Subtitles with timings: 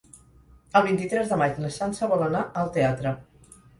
[0.79, 3.13] El vint-i-tres de maig na Sança vol anar al teatre.